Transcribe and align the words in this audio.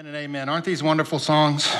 Amen 0.00 0.14
and 0.14 0.24
amen. 0.24 0.48
Aren't 0.48 0.64
these 0.64 0.82
wonderful 0.82 1.18
songs? 1.18 1.70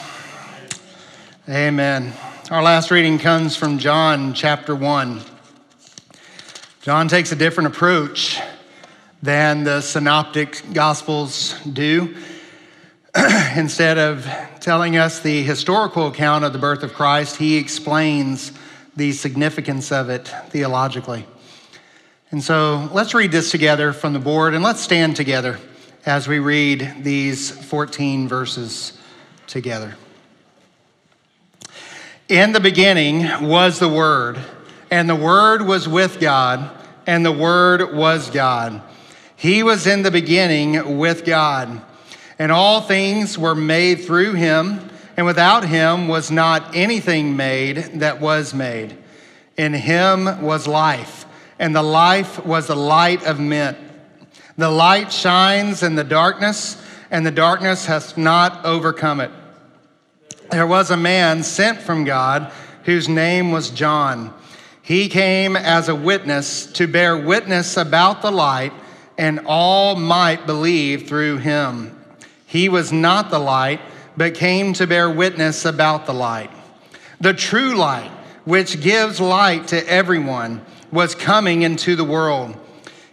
Amen. 1.48 2.12
Our 2.50 2.62
last 2.62 2.90
reading 2.90 3.18
comes 3.18 3.56
from 3.56 3.78
John 3.78 4.34
chapter 4.34 4.74
1. 4.74 5.22
John 6.82 7.08
takes 7.08 7.32
a 7.32 7.34
different 7.34 7.68
approach 7.68 8.38
than 9.22 9.64
the 9.64 9.80
synoptic 9.80 10.62
gospels 10.74 11.58
do. 11.60 12.14
Instead 13.56 13.96
of 13.96 14.28
telling 14.60 14.98
us 14.98 15.20
the 15.20 15.42
historical 15.42 16.08
account 16.08 16.44
of 16.44 16.52
the 16.52 16.58
birth 16.58 16.82
of 16.82 16.92
Christ, 16.92 17.36
he 17.36 17.56
explains 17.56 18.52
the 18.96 19.12
significance 19.12 19.90
of 19.90 20.10
it 20.10 20.28
theologically. 20.50 21.24
And 22.30 22.44
so 22.44 22.90
let's 22.92 23.14
read 23.14 23.32
this 23.32 23.50
together 23.50 23.94
from 23.94 24.12
the 24.12 24.18
board 24.18 24.52
and 24.52 24.62
let's 24.62 24.82
stand 24.82 25.16
together 25.16 25.58
as 26.06 26.26
we 26.26 26.38
read 26.38 26.96
these 27.02 27.50
14 27.50 28.26
verses 28.26 28.96
together. 29.46 29.96
In 32.28 32.52
the 32.52 32.60
beginning 32.60 33.48
was 33.48 33.78
the 33.78 33.88
Word, 33.88 34.38
and 34.90 35.10
the 35.10 35.16
Word 35.16 35.62
was 35.62 35.88
with 35.88 36.20
God, 36.20 36.70
and 37.06 37.26
the 37.26 37.32
Word 37.32 37.94
was 37.94 38.30
God. 38.30 38.82
He 39.36 39.62
was 39.62 39.86
in 39.86 40.02
the 40.02 40.10
beginning 40.10 40.98
with 40.98 41.24
God, 41.24 41.82
and 42.38 42.52
all 42.52 42.80
things 42.80 43.36
were 43.36 43.54
made 43.54 44.04
through 44.04 44.34
him, 44.34 44.88
and 45.16 45.26
without 45.26 45.66
him 45.66 46.08
was 46.08 46.30
not 46.30 46.74
anything 46.74 47.36
made 47.36 47.76
that 48.00 48.20
was 48.20 48.54
made. 48.54 48.96
In 49.56 49.74
him 49.74 50.40
was 50.40 50.66
life, 50.66 51.26
and 51.58 51.74
the 51.74 51.82
life 51.82 52.44
was 52.46 52.68
the 52.68 52.76
light 52.76 53.24
of 53.26 53.38
men. 53.40 53.89
The 54.60 54.68
light 54.68 55.10
shines 55.10 55.82
in 55.82 55.94
the 55.94 56.04
darkness, 56.04 56.76
and 57.10 57.24
the 57.24 57.30
darkness 57.30 57.86
has 57.86 58.18
not 58.18 58.62
overcome 58.66 59.22
it. 59.22 59.30
There 60.50 60.66
was 60.66 60.90
a 60.90 60.98
man 60.98 61.42
sent 61.44 61.80
from 61.80 62.04
God 62.04 62.52
whose 62.84 63.08
name 63.08 63.52
was 63.52 63.70
John. 63.70 64.34
He 64.82 65.08
came 65.08 65.56
as 65.56 65.88
a 65.88 65.94
witness 65.94 66.66
to 66.72 66.86
bear 66.86 67.16
witness 67.16 67.78
about 67.78 68.20
the 68.20 68.30
light, 68.30 68.74
and 69.16 69.40
all 69.46 69.96
might 69.96 70.44
believe 70.44 71.08
through 71.08 71.38
him. 71.38 71.98
He 72.44 72.68
was 72.68 72.92
not 72.92 73.30
the 73.30 73.38
light, 73.38 73.80
but 74.14 74.34
came 74.34 74.74
to 74.74 74.86
bear 74.86 75.08
witness 75.08 75.64
about 75.64 76.04
the 76.04 76.12
light. 76.12 76.50
The 77.18 77.32
true 77.32 77.76
light, 77.76 78.10
which 78.44 78.82
gives 78.82 79.22
light 79.22 79.68
to 79.68 79.88
everyone, 79.88 80.60
was 80.92 81.14
coming 81.14 81.62
into 81.62 81.96
the 81.96 82.04
world. 82.04 82.59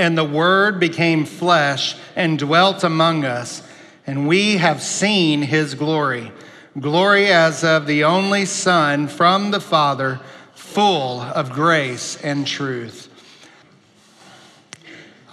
And 0.00 0.16
the 0.16 0.24
Word 0.24 0.80
became 0.80 1.26
flesh 1.26 1.94
and 2.16 2.38
dwelt 2.38 2.84
among 2.84 3.26
us, 3.26 3.62
and 4.06 4.26
we 4.26 4.56
have 4.56 4.82
seen 4.82 5.42
his 5.42 5.74
glory 5.74 6.32
glory 6.78 7.26
as 7.26 7.64
of 7.64 7.86
the 7.86 8.04
only 8.04 8.46
Son 8.46 9.08
from 9.08 9.50
the 9.50 9.60
Father, 9.60 10.18
full 10.54 11.20
of 11.20 11.50
grace 11.50 12.16
and 12.22 12.46
truth. 12.46 13.08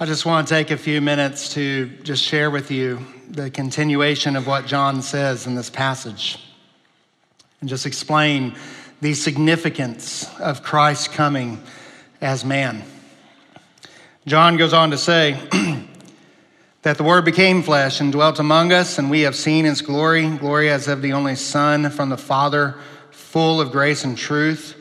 I 0.01 0.05
just 0.05 0.25
want 0.25 0.47
to 0.47 0.53
take 0.53 0.69
a 0.69 0.77
few 0.77 0.99
minutes 0.99 1.53
to 1.53 1.87
just 2.03 2.21
share 2.21 2.51
with 2.51 2.69
you 2.69 3.05
the 3.29 3.49
continuation 3.49 4.35
of 4.35 4.47
what 4.47 4.65
John 4.65 5.01
says 5.01 5.47
in 5.47 5.55
this 5.55 5.69
passage 5.69 6.43
and 7.61 7.69
just 7.69 7.85
explain 7.85 8.53
the 8.99 9.13
significance 9.13 10.29
of 10.39 10.61
Christ 10.61 11.13
coming 11.13 11.63
as 12.19 12.43
man. 12.43 12.83
John 14.27 14.57
goes 14.57 14.73
on 14.73 14.91
to 14.91 14.97
say 14.97 15.39
that 16.81 16.97
the 16.97 17.03
Word 17.03 17.23
became 17.23 17.63
flesh 17.63 18.01
and 18.01 18.11
dwelt 18.11 18.39
among 18.39 18.73
us, 18.73 18.99
and 18.99 19.09
we 19.09 19.21
have 19.21 19.37
seen 19.37 19.63
His 19.63 19.81
glory, 19.81 20.29
glory 20.35 20.69
as 20.69 20.89
of 20.89 21.01
the 21.01 21.13
only 21.13 21.35
Son 21.35 21.89
from 21.89 22.09
the 22.09 22.17
Father, 22.17 22.75
full 23.09 23.61
of 23.61 23.71
grace 23.71 24.03
and 24.03 24.17
truth. 24.17 24.75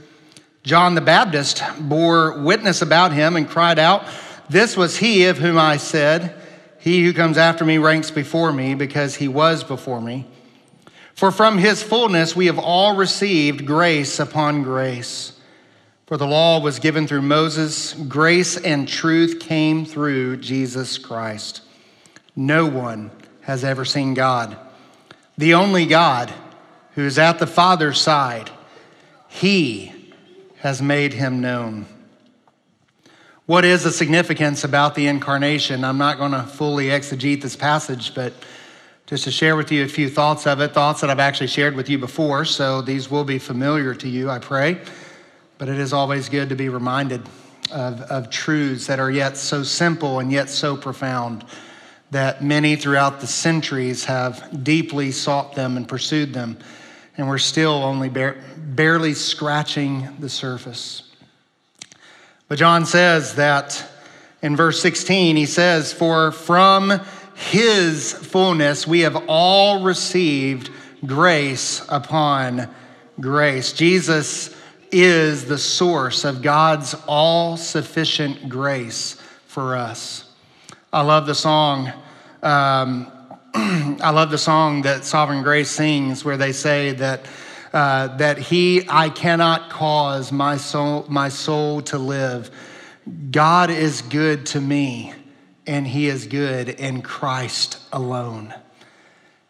John 0.65 0.97
the 0.97 1.01
Baptist 1.01 1.63
bore 1.79 2.43
witness 2.43 2.83
about 2.83 3.13
him 3.13 3.37
and 3.37 3.49
cried 3.49 3.79
out, 3.79 4.05
This 4.49 4.77
was 4.77 4.97
he 4.97 5.27
of 5.27 5.39
whom 5.39 5.57
I 5.59 5.77
said, 5.77 6.35
He 6.81 7.05
who 7.05 7.13
comes 7.13 7.39
after 7.39 7.65
me 7.65 7.79
ranks 7.79 8.11
before 8.11 8.53
me, 8.53 8.75
because 8.75 9.15
he 9.15 9.29
was 9.29 9.63
before 9.63 10.01
me. 10.01 10.27
For 11.15 11.31
from 11.31 11.59
his 11.59 11.85
fullness 11.85 12.35
we 12.35 12.47
have 12.47 12.59
all 12.59 12.97
received 12.97 13.65
grace 13.65 14.19
upon 14.19 14.65
grace. 14.65 15.36
For 16.07 16.17
the 16.17 16.27
law 16.27 16.61
was 16.61 16.79
given 16.79 17.09
through 17.09 17.23
Moses, 17.23 17.93
grace 17.93 18.57
and 18.57 18.87
truth 18.87 19.41
came 19.41 19.85
through 19.85 20.37
Jesus 20.37 20.99
Christ. 20.99 21.63
No 22.37 22.65
one 22.65 23.11
has 23.41 23.65
ever 23.65 23.85
seen 23.85 24.15
God. 24.15 24.57
The 25.37 25.55
only 25.55 25.85
God 25.85 26.33
who 26.95 27.03
is 27.03 27.19
at 27.19 27.41
the 27.41 27.47
Father's 27.47 28.01
side, 28.01 28.51
he 29.27 29.93
has 30.59 30.81
made 30.81 31.13
him 31.13 31.41
known. 31.41 31.87
What 33.47 33.65
is 33.65 33.83
the 33.83 33.91
significance 33.91 34.63
about 34.63 34.95
the 34.95 35.09
incarnation? 35.09 35.83
I'm 35.83 35.99
not 35.99 36.19
going 36.19 36.33
to 36.33 36.45
fully 36.45 36.87
exegete 36.87 37.43
this 37.43 37.57
passage, 37.57 38.15
but 38.15 38.33
just 39.07 39.25
to 39.25 39.33
share 39.33 39.57
with 39.57 39.73
you 39.73 39.83
a 39.83 39.89
few 39.89 40.09
thoughts 40.09 40.47
of 40.47 40.61
it, 40.61 40.73
thoughts 40.73 41.01
that 41.01 41.11
I've 41.11 41.19
actually 41.19 41.49
shared 41.49 41.75
with 41.75 41.89
you 41.89 41.99
before, 41.99 42.45
so 42.45 42.81
these 42.81 43.11
will 43.11 43.25
be 43.25 43.41
familiar 43.41 43.93
to 43.97 44.09
you, 44.09 44.31
I 44.31 44.39
pray. 44.39 44.81
But 45.59 45.69
it 45.69 45.79
is 45.79 45.93
always 45.93 46.29
good 46.29 46.51
to 46.51 46.57
be 46.57 46.69
reminded 46.69 47.23
of, 47.73 48.03
of 48.03 48.31
truths 48.31 48.87
that 48.87 48.99
are 48.99 49.11
yet 49.11 49.37
so 49.37 49.63
simple 49.63 50.21
and 50.21 50.31
yet 50.31 50.51
so 50.51 50.77
profound 50.77 51.45
that 52.11 52.43
many 52.43 52.77
throughout 52.77 53.21
the 53.21 53.27
centuries 53.27 54.05
have 54.05 54.63
deeply 54.63 55.11
sought 55.11 55.55
them 55.55 55.77
and 55.77 55.89
pursued 55.89 56.33
them, 56.33 56.57
and 57.17 57.29
we're 57.29 57.39
still 57.39 57.83
only 57.83 58.09
bare, 58.09 58.43
barely 58.57 59.13
scratching 59.13 60.09
the 60.21 60.29
surface. 60.29 61.03
But 62.49 62.59
John 62.59 62.87
says 62.87 63.35
that 63.35 63.85
in 64.41 64.55
verse 64.55 64.81
16, 64.81 65.37
he 65.37 65.47
says, 65.47 65.93
For 65.93 66.31
from 66.31 67.01
his 67.35 68.13
fullness 68.13 68.87
we 68.87 69.01
have 69.01 69.25
all 69.27 69.83
received 69.83 70.71
grace 71.05 71.85
upon 71.89 72.69
grace. 73.21 73.73
Jesus 73.73 74.56
is 74.93 75.45
the 75.45 75.59
source 75.59 76.25
of 76.25 76.43
God's 76.43 76.95
all 77.07 77.57
sufficient 77.57 78.49
grace 78.49 79.15
for 79.47 79.77
us. 79.77 80.25
I 80.93 81.03
love 81.03 81.27
the 81.27 81.35
song. 81.35 81.93
Um, 82.43 83.11
I 83.55 84.11
love 84.11 84.31
the 84.31 84.39
song 84.39 84.83
that 84.83 85.05
Sovereign 85.05 85.43
Grace 85.43 85.71
sings 85.71 86.25
where 86.25 86.37
they 86.37 86.53
say 86.53 86.93
that, 86.93 87.27
uh, 87.73 88.17
that 88.19 88.39
He, 88.39 88.87
I 88.89 89.09
cannot 89.09 89.71
cause 89.71 90.31
my 90.31 90.57
soul, 90.57 91.07
my 91.09 91.29
soul 91.29 91.81
to 91.83 91.99
live. 91.99 92.51
God 93.31 93.71
is 93.71 94.03
good 94.03 94.47
to 94.47 94.61
me, 94.61 95.15
and 95.67 95.87
He 95.87 96.09
is 96.09 96.27
good 96.27 96.69
in 96.69 97.03
Christ 97.03 97.79
alone. 97.93 98.55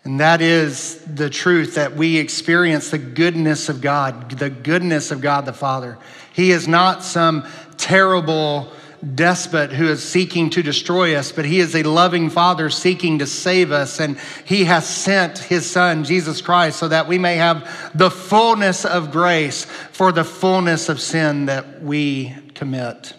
And 0.07 0.21
that 0.21 0.41
is 0.41 1.01
the 1.05 1.29
truth 1.29 1.75
that 1.75 1.97
we 1.97 2.19
experience 2.19 2.91
the 2.93 2.99
goodness 2.99 3.69
of 3.69 3.81
God, 3.81 4.31
the 4.31 4.51
goodness 4.51 5.11
of 5.11 5.21
God 5.21 5.47
the 5.47 5.53
Father. 5.53 5.99
He 6.33 6.53
is 6.53 6.69
not 6.69 7.03
some 7.03 7.45
terrible 7.77 8.71
despot 9.17 9.73
who 9.73 9.89
is 9.89 10.09
seeking 10.09 10.51
to 10.51 10.63
destroy 10.63 11.17
us, 11.17 11.33
but 11.33 11.45
He 11.45 11.59
is 11.59 11.75
a 11.75 11.83
loving 11.83 12.31
Father 12.31 12.71
seeking 12.71 13.19
to 13.19 13.27
save 13.27 13.73
us. 13.73 13.99
And 13.99 14.17
He 14.45 14.63
has 14.67 14.87
sent 14.87 15.39
His 15.39 15.69
Son, 15.69 16.05
Jesus 16.05 16.41
Christ, 16.41 16.79
so 16.79 16.87
that 16.87 17.09
we 17.09 17.19
may 17.19 17.35
have 17.35 17.91
the 17.93 18.09
fullness 18.09 18.85
of 18.85 19.11
grace 19.11 19.65
for 19.65 20.13
the 20.13 20.23
fullness 20.23 20.89
of 20.89 21.01
sin 21.01 21.47
that 21.47 21.83
we 21.83 22.33
commit. 22.55 23.13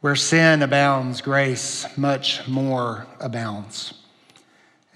Where 0.00 0.16
sin 0.16 0.62
abounds, 0.62 1.20
grace 1.20 1.86
much 1.96 2.48
more 2.48 3.06
abounds 3.20 3.94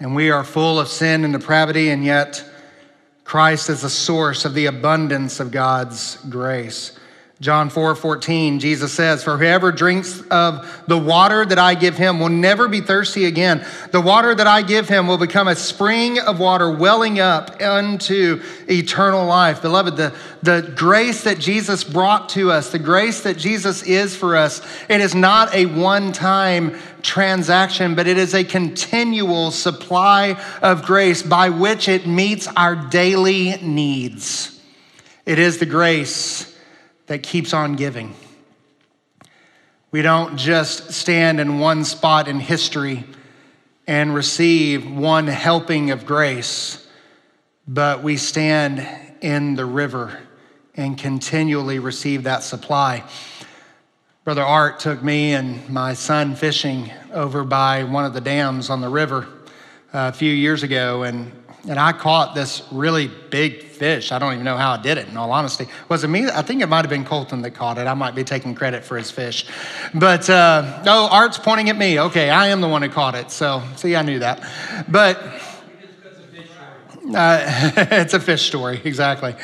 and 0.01 0.15
we 0.15 0.31
are 0.31 0.43
full 0.43 0.79
of 0.79 0.87
sin 0.87 1.23
and 1.23 1.31
depravity, 1.31 1.91
and 1.91 2.03
yet 2.03 2.43
Christ 3.23 3.69
is 3.69 3.83
the 3.83 3.89
source 3.89 4.45
of 4.45 4.55
the 4.55 4.65
abundance 4.65 5.39
of 5.39 5.51
God's 5.51 6.15
grace. 6.27 6.97
John 7.41 7.71
4 7.71 7.95
14, 7.95 8.59
Jesus 8.59 8.93
says, 8.93 9.23
For 9.23 9.35
whoever 9.35 9.71
drinks 9.71 10.21
of 10.29 10.83
the 10.85 10.97
water 10.97 11.43
that 11.43 11.57
I 11.57 11.73
give 11.73 11.97
him 11.97 12.19
will 12.19 12.29
never 12.29 12.67
be 12.67 12.81
thirsty 12.81 13.25
again. 13.25 13.65
The 13.89 13.99
water 13.99 14.35
that 14.35 14.45
I 14.45 14.61
give 14.61 14.87
him 14.87 15.07
will 15.07 15.17
become 15.17 15.47
a 15.47 15.55
spring 15.55 16.19
of 16.19 16.39
water 16.39 16.69
welling 16.69 17.19
up 17.19 17.59
unto 17.59 18.43
eternal 18.69 19.25
life. 19.25 19.63
Beloved, 19.63 19.97
the, 19.97 20.15
the 20.43 20.71
grace 20.75 21.23
that 21.23 21.39
Jesus 21.39 21.83
brought 21.83 22.29
to 22.29 22.51
us, 22.51 22.71
the 22.71 22.77
grace 22.77 23.21
that 23.21 23.39
Jesus 23.39 23.81
is 23.81 24.15
for 24.15 24.37
us, 24.37 24.61
it 24.87 25.01
is 25.01 25.15
not 25.15 25.51
a 25.55 25.65
one 25.65 26.11
time 26.11 26.77
transaction, 27.01 27.95
but 27.95 28.05
it 28.05 28.19
is 28.19 28.35
a 28.35 28.43
continual 28.43 29.49
supply 29.49 30.39
of 30.61 30.83
grace 30.83 31.23
by 31.23 31.49
which 31.49 31.89
it 31.89 32.05
meets 32.05 32.45
our 32.55 32.75
daily 32.75 33.57
needs. 33.63 34.61
It 35.25 35.39
is 35.39 35.57
the 35.57 35.65
grace 35.65 36.50
that 37.11 37.23
keeps 37.23 37.53
on 37.53 37.75
giving. 37.75 38.15
We 39.91 40.01
don't 40.01 40.37
just 40.37 40.93
stand 40.93 41.41
in 41.41 41.59
one 41.59 41.83
spot 41.83 42.29
in 42.29 42.39
history 42.39 43.03
and 43.85 44.15
receive 44.15 44.89
one 44.89 45.27
helping 45.27 45.91
of 45.91 46.05
grace, 46.05 46.87
but 47.67 48.01
we 48.01 48.15
stand 48.15 48.87
in 49.19 49.55
the 49.55 49.65
river 49.65 50.19
and 50.75 50.97
continually 50.97 51.79
receive 51.79 52.23
that 52.23 52.43
supply. 52.43 53.03
Brother 54.23 54.43
Art 54.43 54.79
took 54.79 55.03
me 55.03 55.33
and 55.33 55.67
my 55.67 55.93
son 55.93 56.33
fishing 56.33 56.89
over 57.11 57.43
by 57.43 57.83
one 57.83 58.05
of 58.05 58.13
the 58.13 58.21
dams 58.21 58.69
on 58.69 58.79
the 58.79 58.87
river 58.87 59.27
uh, 59.93 60.11
a 60.13 60.13
few 60.13 60.31
years 60.31 60.63
ago, 60.63 61.03
and 61.03 61.29
and 61.67 61.79
I 61.79 61.91
caught 61.91 62.33
this 62.33 62.63
really 62.71 63.07
big 63.07 63.63
fish. 63.63 64.11
I 64.11 64.19
don't 64.19 64.33
even 64.33 64.45
know 64.45 64.57
how 64.57 64.71
I 64.71 64.81
did 64.81 64.97
it, 64.97 65.07
in 65.07 65.17
all 65.17 65.31
honesty. 65.31 65.67
Was 65.89 66.03
it 66.03 66.07
me? 66.07 66.25
I 66.25 66.41
think 66.41 66.61
it 66.61 66.67
might 66.67 66.83
have 66.83 66.89
been 66.89 67.05
Colton 67.05 67.41
that 67.43 67.51
caught 67.51 67.77
it. 67.77 67.87
I 67.87 67.93
might 67.93 68.15
be 68.15 68.23
taking 68.23 68.55
credit 68.55 68.83
for 68.83 68.97
his 68.97 69.11
fish. 69.11 69.45
But, 69.93 70.29
uh, 70.29 70.83
oh, 70.87 71.07
Art's 71.11 71.37
pointing 71.37 71.69
at 71.69 71.77
me. 71.77 71.99
Okay, 71.99 72.29
I 72.29 72.47
am 72.47 72.61
the 72.61 72.67
one 72.67 72.81
who 72.81 72.89
caught 72.89 73.15
it. 73.15 73.29
So, 73.29 73.61
see, 73.75 73.95
I 73.95 74.01
knew 74.01 74.19
that. 74.19 74.43
But, 74.89 75.17
uh, 77.13 77.71
it's 77.91 78.13
a 78.13 78.19
fish 78.19 78.47
story, 78.47 78.81
exactly. 78.83 79.35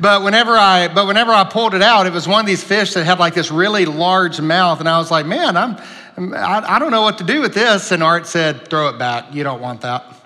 But 0.00 0.22
whenever 0.22 0.52
I, 0.52 0.88
but 0.88 1.06
whenever 1.06 1.32
I 1.32 1.44
pulled 1.44 1.74
it 1.74 1.82
out, 1.82 2.06
it 2.06 2.12
was 2.12 2.26
one 2.26 2.40
of 2.40 2.46
these 2.46 2.64
fish 2.64 2.94
that 2.94 3.04
had 3.04 3.20
like 3.20 3.34
this 3.34 3.50
really 3.52 3.84
large 3.84 4.40
mouth, 4.40 4.80
and 4.80 4.88
I 4.88 4.98
was 4.98 5.10
like, 5.10 5.26
man, 5.26 5.56
I'm, 5.56 5.76
I, 6.16 6.74
I 6.74 6.78
don't 6.78 6.90
know 6.90 7.02
what 7.02 7.18
to 7.18 7.24
do 7.24 7.40
with 7.40 7.54
this. 7.54 7.92
And 7.92 8.02
Art 8.02 8.26
said, 8.26 8.68
throw 8.68 8.88
it 8.88 8.98
back. 8.98 9.32
You 9.32 9.44
don't 9.44 9.60
want 9.60 9.82
that. 9.82 10.21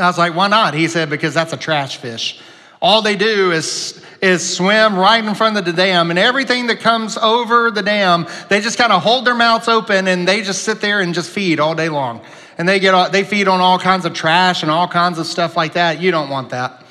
I 0.00 0.06
was 0.06 0.18
like, 0.18 0.34
why 0.34 0.48
not? 0.48 0.74
He 0.74 0.88
said, 0.88 1.10
because 1.10 1.34
that's 1.34 1.52
a 1.52 1.56
trash 1.56 1.96
fish. 1.96 2.40
All 2.82 3.02
they 3.02 3.16
do 3.16 3.52
is, 3.52 4.02
is 4.22 4.56
swim 4.56 4.96
right 4.96 5.22
in 5.22 5.34
front 5.34 5.58
of 5.58 5.66
the 5.66 5.72
dam, 5.72 6.08
and 6.10 6.18
everything 6.18 6.68
that 6.68 6.80
comes 6.80 7.18
over 7.18 7.70
the 7.70 7.82
dam, 7.82 8.26
they 8.48 8.60
just 8.60 8.78
kind 8.78 8.92
of 8.92 9.02
hold 9.02 9.26
their 9.26 9.34
mouths 9.34 9.68
open 9.68 10.08
and 10.08 10.26
they 10.26 10.42
just 10.42 10.64
sit 10.64 10.80
there 10.80 11.00
and 11.00 11.12
just 11.12 11.30
feed 11.30 11.60
all 11.60 11.74
day 11.74 11.90
long. 11.90 12.22
And 12.56 12.68
they, 12.68 12.80
get, 12.80 13.12
they 13.12 13.24
feed 13.24 13.48
on 13.48 13.60
all 13.60 13.78
kinds 13.78 14.06
of 14.06 14.14
trash 14.14 14.62
and 14.62 14.70
all 14.70 14.88
kinds 14.88 15.18
of 15.18 15.26
stuff 15.26 15.56
like 15.56 15.74
that. 15.74 16.00
You 16.00 16.10
don't 16.10 16.30
want 16.30 16.50
that. 16.50 16.82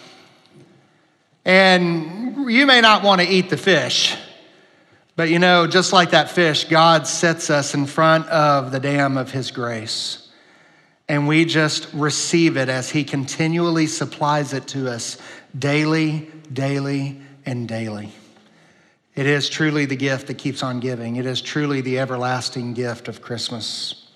And 1.43 2.51
you 2.51 2.65
may 2.67 2.81
not 2.81 3.03
want 3.03 3.21
to 3.21 3.27
eat 3.27 3.49
the 3.49 3.57
fish, 3.57 4.15
but 5.15 5.29
you 5.29 5.39
know, 5.39 5.65
just 5.65 5.91
like 5.91 6.11
that 6.11 6.29
fish, 6.29 6.65
God 6.65 7.07
sets 7.07 7.49
us 7.49 7.73
in 7.73 7.87
front 7.87 8.27
of 8.27 8.71
the 8.71 8.79
dam 8.79 9.17
of 9.17 9.31
His 9.31 9.49
grace 9.49 10.28
and 11.09 11.27
we 11.27 11.43
just 11.43 11.91
receive 11.91 12.55
it 12.55 12.69
as 12.69 12.91
He 12.91 13.03
continually 13.03 13.87
supplies 13.87 14.53
it 14.53 14.67
to 14.67 14.89
us 14.89 15.17
daily, 15.57 16.29
daily, 16.53 17.19
and 17.45 17.67
daily. 17.67 18.11
It 19.15 19.25
is 19.25 19.49
truly 19.49 19.85
the 19.85 19.95
gift 19.97 20.27
that 20.27 20.35
keeps 20.35 20.61
on 20.61 20.79
giving. 20.79 21.15
It 21.15 21.25
is 21.25 21.41
truly 21.41 21.81
the 21.81 21.97
everlasting 21.97 22.75
gift 22.75 23.07
of 23.07 23.23
Christmas. 23.23 24.07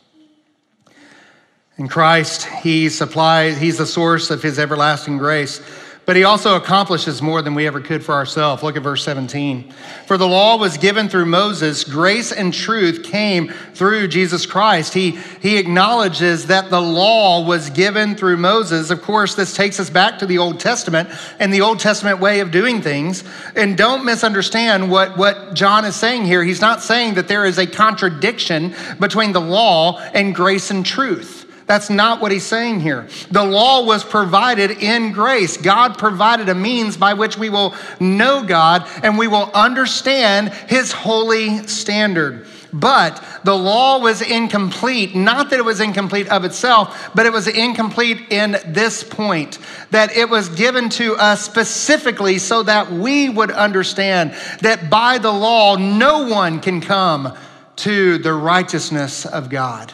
In 1.77 1.87
Christ, 1.87 2.45
He 2.45 2.87
supplies, 2.89 3.57
He's 3.57 3.79
the 3.79 3.87
source 3.87 4.29
of 4.29 4.43
His 4.43 4.59
everlasting 4.59 5.17
grace. 5.17 5.59
But 6.05 6.17
he 6.17 6.25
also 6.25 6.57
accomplishes 6.57 7.21
more 7.21 7.41
than 7.41 7.55
we 7.55 7.65
ever 7.65 7.79
could 7.79 8.03
for 8.03 8.13
ourselves. 8.13 8.61
Look 8.61 8.75
at 8.75 8.83
verse 8.83 9.05
17. 9.05 9.71
For 10.05 10.17
the 10.17 10.27
law 10.27 10.57
was 10.57 10.77
given 10.77 11.07
through 11.07 11.27
Moses, 11.27 11.85
grace 11.85 12.33
and 12.33 12.53
truth 12.53 13.03
came 13.03 13.47
through 13.73 14.09
Jesus 14.09 14.45
Christ. 14.45 14.93
He, 14.93 15.11
he 15.41 15.55
acknowledges 15.55 16.47
that 16.47 16.69
the 16.69 16.81
law 16.81 17.45
was 17.45 17.69
given 17.69 18.15
through 18.15 18.35
Moses. 18.35 18.89
Of 18.89 19.01
course, 19.01 19.35
this 19.35 19.55
takes 19.55 19.79
us 19.79 19.89
back 19.89 20.19
to 20.19 20.25
the 20.25 20.39
Old 20.39 20.59
Testament 20.59 21.09
and 21.39 21.53
the 21.53 21.61
Old 21.61 21.79
Testament 21.79 22.19
way 22.19 22.41
of 22.41 22.51
doing 22.51 22.81
things. 22.81 23.23
And 23.55 23.77
don't 23.77 24.03
misunderstand 24.03 24.91
what, 24.91 25.17
what 25.17 25.53
John 25.53 25.85
is 25.85 25.95
saying 25.95 26.25
here. 26.25 26.43
He's 26.43 26.61
not 26.61 26.81
saying 26.81 27.13
that 27.13 27.29
there 27.29 27.45
is 27.45 27.57
a 27.57 27.65
contradiction 27.65 28.75
between 28.99 29.31
the 29.31 29.41
law 29.41 29.99
and 30.13 30.35
grace 30.35 30.69
and 30.69 30.85
truth. 30.85 31.42
That's 31.65 31.89
not 31.89 32.21
what 32.21 32.31
he's 32.31 32.45
saying 32.45 32.81
here. 32.81 33.07
The 33.31 33.43
law 33.43 33.85
was 33.85 34.03
provided 34.03 34.71
in 34.71 35.13
grace. 35.13 35.57
God 35.57 35.97
provided 35.97 36.49
a 36.49 36.55
means 36.55 36.97
by 36.97 37.13
which 37.13 37.37
we 37.37 37.49
will 37.49 37.73
know 37.99 38.43
God 38.43 38.87
and 39.01 39.17
we 39.17 39.27
will 39.27 39.49
understand 39.53 40.49
his 40.49 40.91
holy 40.91 41.65
standard. 41.67 42.47
But 42.73 43.23
the 43.43 43.55
law 43.55 43.99
was 43.99 44.21
incomplete, 44.21 45.15
not 45.15 45.51
that 45.51 45.59
it 45.59 45.65
was 45.65 45.79
incomplete 45.79 46.27
of 46.29 46.43
itself, 46.43 47.11
but 47.13 47.27
it 47.27 47.31
was 47.31 47.47
incomplete 47.47 48.31
in 48.31 48.57
this 48.65 49.03
point 49.03 49.59
that 49.91 50.17
it 50.17 50.27
was 50.27 50.49
given 50.49 50.89
to 50.89 51.15
us 51.15 51.45
specifically 51.45 52.39
so 52.39 52.63
that 52.63 52.91
we 52.91 53.29
would 53.29 53.51
understand 53.51 54.33
that 54.61 54.89
by 54.89 55.19
the 55.19 55.31
law, 55.31 55.75
no 55.75 56.27
one 56.27 56.59
can 56.59 56.81
come 56.81 57.37
to 57.75 58.17
the 58.17 58.33
righteousness 58.33 59.25
of 59.25 59.49
God 59.49 59.93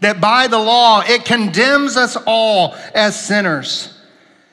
that 0.00 0.20
by 0.20 0.46
the 0.46 0.58
law 0.58 1.02
it 1.06 1.24
condemns 1.24 1.96
us 1.96 2.16
all 2.26 2.74
as 2.94 3.18
sinners. 3.20 3.96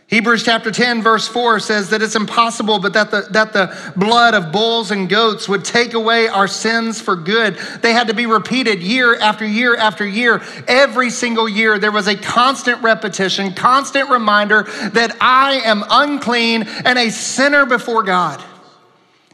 Hebrews 0.07 0.43
chapter 0.43 0.71
10, 0.71 1.01
verse 1.01 1.27
4 1.27 1.59
says 1.59 1.89
that 1.89 2.01
it's 2.01 2.15
impossible, 2.15 2.79
but 2.79 2.93
that 2.93 3.11
the, 3.11 3.27
that 3.31 3.51
the 3.51 3.91
blood 3.97 4.35
of 4.35 4.53
bulls 4.53 4.89
and 4.89 5.09
goats 5.09 5.49
would 5.49 5.65
take 5.65 5.93
away 5.93 6.29
our 6.29 6.47
sins 6.47 7.01
for 7.01 7.17
good. 7.17 7.57
They 7.81 7.91
had 7.91 8.07
to 8.07 8.13
be 8.13 8.25
repeated 8.25 8.81
year 8.81 9.19
after 9.19 9.45
year 9.45 9.75
after 9.75 10.07
year. 10.07 10.41
Every 10.65 11.09
single 11.09 11.49
year, 11.49 11.77
there 11.77 11.91
was 11.91 12.07
a 12.07 12.15
constant 12.15 12.81
repetition, 12.81 13.53
constant 13.53 14.09
reminder 14.09 14.63
that 14.93 15.17
I 15.19 15.55
am 15.65 15.83
unclean 15.89 16.63
and 16.85 16.97
a 16.97 17.09
sinner 17.11 17.65
before 17.65 18.03
God. 18.03 18.41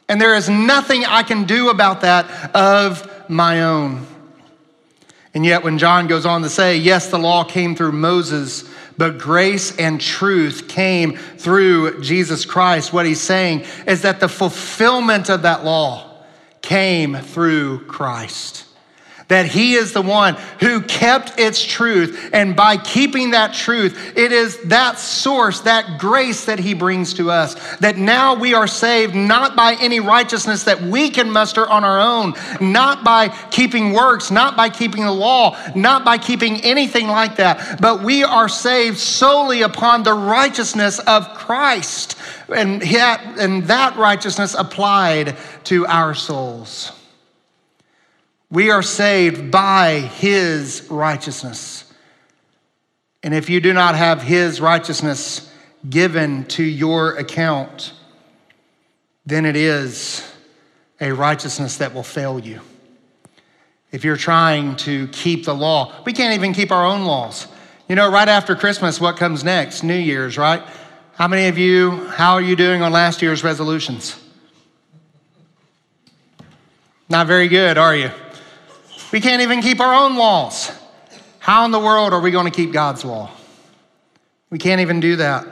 And 0.09 0.19
there 0.19 0.33
is 0.33 0.49
nothing 0.49 1.05
I 1.05 1.21
can 1.21 1.43
do 1.43 1.69
about 1.69 2.01
that 2.01 2.55
of 2.55 3.29
my 3.29 3.61
own. 3.61 4.07
And 5.33 5.45
yet, 5.45 5.63
when 5.63 5.77
John 5.77 6.07
goes 6.07 6.25
on 6.25 6.43
to 6.43 6.49
say, 6.49 6.77
yes, 6.77 7.09
the 7.09 7.17
law 7.17 7.43
came 7.43 7.75
through 7.75 7.93
Moses, 7.93 8.65
but 8.97 9.17
grace 9.17 9.75
and 9.77 9.99
truth 9.99 10.67
came 10.67 11.17
through 11.17 12.01
Jesus 12.01 12.45
Christ, 12.45 12.93
what 12.93 13.05
he's 13.05 13.21
saying 13.21 13.65
is 13.87 14.03
that 14.03 14.19
the 14.19 14.29
fulfillment 14.29 15.29
of 15.29 15.41
that 15.41 15.65
law 15.65 16.23
came 16.61 17.15
through 17.15 17.85
Christ 17.85 18.65
that 19.27 19.45
He 19.45 19.75
is 19.75 19.93
the 19.93 20.01
one 20.01 20.35
who 20.59 20.81
kept 20.81 21.39
its 21.39 21.63
truth. 21.63 22.29
And 22.33 22.55
by 22.55 22.77
keeping 22.77 23.31
that 23.31 23.53
truth, 23.53 24.17
it 24.17 24.31
is 24.31 24.57
that 24.63 24.99
source, 24.99 25.61
that 25.61 25.99
grace 25.99 26.45
that 26.45 26.59
He 26.59 26.73
brings 26.73 27.13
to 27.15 27.31
us. 27.31 27.55
That 27.77 27.97
now 27.97 28.35
we 28.35 28.53
are 28.53 28.67
saved 28.67 29.15
not 29.15 29.55
by 29.55 29.75
any 29.79 29.99
righteousness 29.99 30.63
that 30.65 30.81
we 30.81 31.09
can 31.09 31.31
muster 31.31 31.67
on 31.67 31.83
our 31.83 31.99
own, 31.99 32.33
not 32.59 33.03
by 33.03 33.29
keeping 33.49 33.93
works, 33.93 34.31
not 34.31 34.55
by 34.55 34.69
keeping 34.69 35.03
the 35.03 35.11
law, 35.11 35.57
not 35.75 36.05
by 36.05 36.17
keeping 36.17 36.61
anything 36.61 37.07
like 37.07 37.37
that, 37.37 37.81
but 37.81 38.03
we 38.03 38.23
are 38.23 38.49
saved 38.49 38.97
solely 38.97 39.61
upon 39.61 40.03
the 40.03 40.13
righteousness 40.13 40.99
of 40.99 41.33
Christ. 41.33 42.17
And 42.53 42.81
that, 42.81 43.39
and 43.39 43.63
that 43.63 43.97
righteousness 43.97 44.55
applied 44.57 45.35
to 45.65 45.85
our 45.87 46.13
souls. 46.13 46.91
We 48.53 48.69
are 48.69 48.83
saved 48.83 49.49
by 49.49 49.99
his 49.99 50.85
righteousness. 50.91 51.91
And 53.23 53.33
if 53.33 53.49
you 53.49 53.59
do 53.59 53.73
not 53.73 53.95
have 53.95 54.21
his 54.21 54.61
righteousness 54.61 55.51
given 55.89 56.45
to 56.49 56.63
your 56.63 57.17
account, 57.17 57.93
then 59.25 59.47
it 59.47 59.55
is 59.55 60.23
a 61.01 61.11
righteousness 61.11 61.77
that 61.77 61.95
will 61.95 62.03
fail 62.03 62.39
you. 62.39 62.61
If 63.91 64.03
you're 64.03 64.17
trying 64.17 64.75
to 64.77 65.07
keep 65.07 65.45
the 65.45 65.55
law, 65.55 65.91
we 66.05 66.13
can't 66.13 66.35
even 66.35 66.53
keep 66.53 66.71
our 66.71 66.85
own 66.85 67.05
laws. 67.05 67.47
You 67.89 67.95
know, 67.95 68.11
right 68.11 68.29
after 68.29 68.55
Christmas, 68.55 69.01
what 69.01 69.17
comes 69.17 69.43
next? 69.43 69.81
New 69.81 69.97
Year's, 69.97 70.37
right? 70.37 70.61
How 71.15 71.27
many 71.27 71.47
of 71.47 71.57
you, 71.57 72.05
how 72.09 72.33
are 72.33 72.41
you 72.41 72.55
doing 72.55 72.83
on 72.83 72.91
last 72.91 73.23
year's 73.23 73.43
resolutions? 73.43 74.15
Not 77.09 77.25
very 77.25 77.47
good, 77.47 77.79
are 77.79 77.95
you? 77.95 78.11
We 79.13 79.21
can't 79.21 79.43
even 79.43 79.61
keep 79.61 79.79
our 79.79 79.93
own 79.93 80.15
laws. 80.15 80.71
How 81.37 81.65
in 81.65 81.71
the 81.71 81.77
world 81.77 82.13
are 82.13 82.19
we 82.19 82.31
going 82.31 82.51
to 82.51 82.55
keep 82.55 82.73
God's 82.73 83.05
law? 83.05 83.29
We 84.49 84.57
can't 84.57 84.81
even 84.81 85.01
do 85.01 85.17
that. 85.17 85.45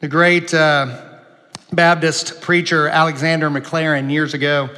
The 0.00 0.08
great 0.08 0.54
uh, 0.54 1.18
Baptist 1.70 2.40
preacher 2.40 2.88
Alexander 2.88 3.50
Maclaren 3.50 4.10
years 4.10 4.32
ago 4.32 4.70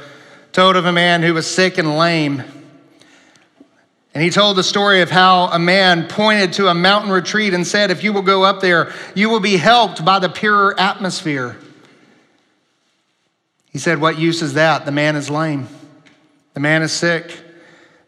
told 0.51 0.75
of 0.75 0.85
a 0.85 0.91
man 0.91 1.21
who 1.21 1.33
was 1.33 1.49
sick 1.49 1.77
and 1.77 1.97
lame. 1.97 2.43
And 4.13 4.21
he 4.21 4.29
told 4.29 4.57
the 4.57 4.63
story 4.63 4.99
of 4.99 5.09
how 5.09 5.45
a 5.45 5.59
man 5.59 6.09
pointed 6.09 6.51
to 6.53 6.67
a 6.67 6.73
mountain 6.73 7.13
retreat 7.13 7.53
and 7.53 7.65
said, 7.65 7.91
If 7.91 8.03
you 8.03 8.11
will 8.11 8.23
go 8.23 8.43
up 8.43 8.59
there, 8.59 8.91
you 9.13 9.29
will 9.29 9.39
be 9.39 9.55
helped 9.55 10.03
by 10.03 10.19
the 10.19 10.27
pure 10.27 10.77
atmosphere. 10.77 11.55
He 13.71 13.77
said, 13.77 14.01
What 14.01 14.19
use 14.19 14.41
is 14.41 14.55
that? 14.55 14.83
The 14.83 14.91
man 14.91 15.15
is 15.15 15.29
lame, 15.29 15.69
the 16.53 16.59
man 16.59 16.81
is 16.81 16.91
sick. 16.91 17.43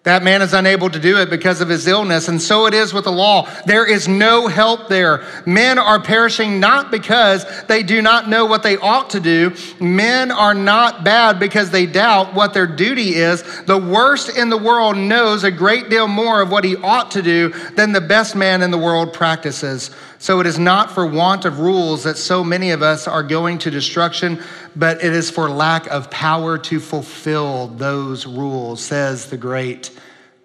That 0.08 0.24
man 0.24 0.42
is 0.42 0.54
unable 0.54 0.90
to 0.90 1.00
do 1.00 1.18
it 1.18 1.30
because 1.30 1.60
of 1.60 1.68
his 1.68 1.86
illness, 1.86 2.30
and 2.30 2.42
so 2.42 2.66
it 2.66 2.74
is 2.74 2.94
with 2.94 3.04
the 3.04 3.12
law. 3.12 3.46
There 3.66 3.86
is 3.86 4.08
no 4.08 4.48
help 4.48 4.88
there. 4.88 5.26
Men 5.46 5.78
are 5.78 6.00
perishing 6.00 6.62
not 6.62 6.92
because 6.92 7.46
they 7.66 7.84
do 7.84 8.02
not 8.02 8.30
know 8.30 8.46
what 8.46 8.64
they 8.64 8.78
ought 8.78 9.10
to 9.10 9.20
do. 9.20 9.54
Men 9.82 10.32
are 10.32 10.54
not 10.54 11.04
bad 11.04 11.42
because 11.42 11.72
they 11.72 11.86
doubt 11.86 12.34
what 12.34 12.54
their 12.54 12.68
duty 12.68 13.16
is. 13.16 13.44
The 13.66 13.78
worst 13.78 14.38
in 14.38 14.50
the 14.50 14.58
world 14.58 14.96
knows 14.96 15.44
a 15.44 15.52
great 15.52 15.90
deal 15.90 16.08
more 16.08 16.42
of 16.42 16.52
what 16.52 16.64
he 16.64 16.78
ought 16.78 17.12
to 17.12 17.22
do 17.22 17.50
than 17.76 17.92
the 17.92 18.00
best 18.00 18.34
man 18.34 18.62
in 18.62 18.72
the 18.72 18.78
world 18.78 19.12
practices. 19.12 19.92
So 20.20 20.40
it 20.40 20.48
is 20.48 20.58
not 20.58 20.92
for 20.92 21.06
want 21.06 21.44
of 21.44 21.60
rules 21.60 22.06
that 22.06 22.18
so 22.18 22.46
many 22.46 22.72
of 22.72 22.82
us 22.82 23.08
are 23.08 23.24
going 23.24 23.60
to 23.60 23.70
destruction, 23.70 24.42
but 24.78 25.04
it 25.04 25.12
is 25.12 25.32
for 25.32 25.50
lack 25.50 25.88
of 25.88 26.12
power 26.12 26.58
to 26.60 26.80
fulfill 26.80 27.68
those 27.68 28.28
rules, 28.28 28.80
says 28.80 29.26
the 29.26 29.38
great 29.38 29.90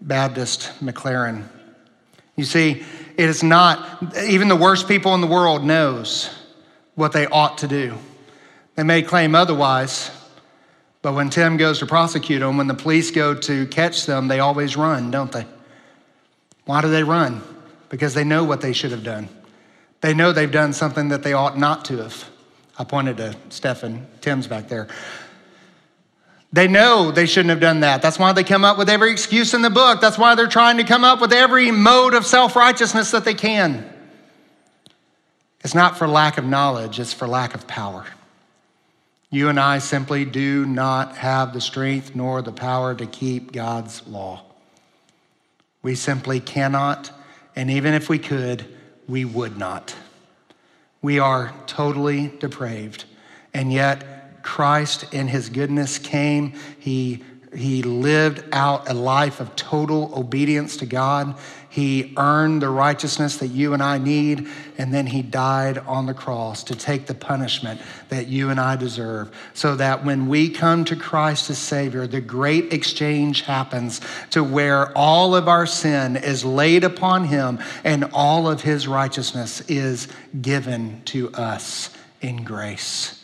Baptist 0.01 0.73
Maclaren. 0.83 1.45
You 2.35 2.45
see, 2.45 2.83
it 3.19 3.29
is 3.29 3.43
not, 3.43 4.15
even 4.17 4.49
the 4.49 4.57
worst 4.57 4.89
people 4.89 5.15
in 5.15 5.21
the 5.21 5.27
world 5.27 5.63
knows 5.63 6.31
what 6.95 7.13
they 7.13 7.27
ought 7.27 7.59
to 7.59 7.69
do. 7.69 7.95
They 8.75 8.85
may 8.85 9.03
claim 9.03 9.35
otherwise, 9.35 10.11
but 11.03 11.13
when 11.13 11.29
Tim 11.29 11.59
goes 11.59 11.81
to 11.81 11.87
prosecute 11.87 12.41
them, 12.41 12.57
when 12.57 12.69
the 12.69 12.75
police 12.75 13.11
go 13.11 13.35
to 13.35 13.67
catch 13.67 14.07
them, 14.07 14.29
they 14.29 14.41
always 14.41 14.79
run, 14.79 15.11
don't 15.11 15.31
they? 15.31 15.45
Why 16.65 16.81
do 16.81 16.89
they 16.89 17.03
run? 17.03 17.43
Because 17.91 18.15
they 18.15 18.25
know 18.25 18.45
what 18.45 18.63
they 18.63 18.73
should 18.73 18.93
have 18.93 19.05
done. 19.05 19.29
They 20.01 20.15
know 20.15 20.33
they've 20.33 20.51
done 20.51 20.73
something 20.73 21.09
that 21.09 21.23
they 21.23 21.35
ought 21.35 21.59
not 21.59 21.85
to 21.87 21.99
have. 21.99 22.32
I 22.79 22.85
pointed 22.85 23.19
to 23.19 23.37
Stephen, 23.51 24.07
Tim's 24.21 24.47
back 24.47 24.69
there. 24.69 24.89
They 26.53 26.69
know 26.69 27.11
they 27.11 27.27
shouldn't 27.27 27.51
have 27.51 27.61
done 27.61 27.81
that. 27.81 28.03
That's 28.03 28.19
why 28.19 28.33
they 28.33 28.45
come 28.45 28.65
up 28.65 28.77
with 28.77 28.91
every 28.91 29.11
excuse 29.11 29.55
in 29.55 29.63
the 29.63 29.71
book. 29.71 30.01
That's 30.01 30.19
why 30.19 30.35
they're 30.35 30.47
trying 30.47 30.77
to 30.77 30.85
come 30.85 31.03
up 31.03 31.21
with 31.21 31.33
every 31.33 31.71
mode 31.71 32.15
of 32.15 32.27
self 32.27 32.57
righteousness 32.57 33.11
that 33.13 33.25
they 33.25 33.35
can. 33.35 33.89
It's 35.65 35.75
not 35.75 35.97
for 35.97 36.07
lack 36.07 36.39
of 36.39 36.45
knowledge, 36.45 36.99
it's 36.99 37.13
for 37.13 37.27
lack 37.27 37.55
of 37.55 37.67
power. 37.67 38.05
You 39.31 39.49
and 39.49 39.59
I 39.59 39.79
simply 39.79 40.27
do 40.27 40.67
not 40.67 41.17
have 41.17 41.55
the 41.55 41.61
strength 41.61 42.15
nor 42.15 42.43
the 42.43 42.53
power 42.53 42.95
to 42.95 43.07
keep 43.07 43.53
God's 43.53 44.07
law. 44.07 44.43
We 45.83 45.95
simply 45.95 46.39
cannot, 46.39 47.11
and 47.57 47.71
even 47.71 47.95
if 47.95 48.11
we 48.11 48.19
could, 48.19 48.67
we 49.09 49.25
would 49.25 49.57
not. 49.57 49.95
We 51.03 51.19
are 51.19 51.53
totally 51.67 52.29
depraved. 52.39 53.05
And 53.53 53.73
yet, 53.73 54.43
Christ, 54.43 55.13
in 55.13 55.29
his 55.29 55.49
goodness, 55.49 55.99
came. 55.99 56.55
He, 56.79 57.23
he 57.55 57.83
lived 57.83 58.43
out 58.53 58.89
a 58.89 58.95
life 58.95 59.39
of 59.39 59.55
total 59.57 60.11
obedience 60.19 60.79
to 60.79 60.87
God. 60.87 61.35
He 61.69 62.15
earned 62.17 62.63
the 62.63 62.71
righteousness 62.71 63.37
that 63.39 63.49
you 63.49 63.75
and 63.75 63.83
I 63.83 63.99
need, 63.99 64.49
and 64.79 64.93
then 64.93 65.07
he 65.07 65.21
died 65.21 65.79
on 65.79 66.07
the 66.07 66.15
cross 66.15 66.65
to 66.65 66.75
take 66.75 67.07
the 67.07 67.15
punishment 67.15 67.81
that 68.09 68.29
you 68.29 68.49
and 68.49 68.59
I 68.59 68.77
deserve. 68.77 69.31
So 69.53 69.77
that 69.77 70.05
when 70.05 70.29
we 70.29 70.49
come 70.49 70.85
to 70.87 70.97
Christ 70.97 71.51
as 71.51 71.59
Savior, 71.59 72.07
the 72.07 72.21
great 72.23 72.73
exchange 72.73 73.43
happens 73.43 74.01
to 74.31 74.43
where 74.43 74.97
all 74.97 75.35
of 75.35 75.47
our 75.47 75.67
sin 75.67 76.17
is 76.17 76.45
laid 76.45 76.85
upon 76.85 77.25
him 77.25 77.59
and 77.85 78.05
all 78.13 78.49
of 78.49 78.63
his 78.63 78.89
righteousness 78.89 79.61
is 79.69 80.09
given 80.41 81.03
to 81.07 81.31
us 81.33 81.91
in 82.23 82.45
grace. 82.45 83.23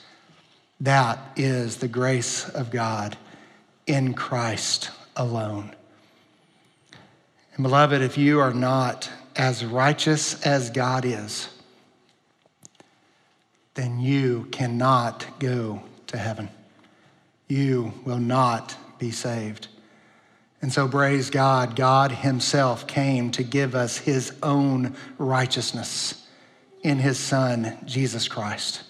That 0.80 1.18
is 1.36 1.78
the 1.78 1.88
grace 1.88 2.48
of 2.48 2.70
God 2.70 3.16
in 3.88 4.14
Christ 4.14 4.90
alone. 5.16 5.74
And 7.54 7.64
beloved, 7.64 8.02
if 8.02 8.16
you 8.16 8.38
are 8.38 8.54
not 8.54 9.10
as 9.34 9.64
righteous 9.64 10.40
as 10.46 10.70
God 10.70 11.04
is, 11.04 11.48
then 13.74 13.98
you 13.98 14.46
cannot 14.52 15.26
go 15.38 15.82
to 16.08 16.18
heaven. 16.18 16.48
You 17.48 17.92
will 18.04 18.18
not 18.18 18.76
be 18.98 19.10
saved. 19.10 19.68
And 20.60 20.72
so, 20.72 20.88
praise 20.88 21.30
God, 21.30 21.76
God 21.76 22.10
Himself 22.10 22.86
came 22.86 23.30
to 23.30 23.44
give 23.44 23.74
us 23.74 23.96
His 23.96 24.32
own 24.42 24.96
righteousness 25.16 26.26
in 26.82 26.98
His 26.98 27.18
Son, 27.18 27.78
Jesus 27.84 28.26
Christ. 28.26 28.82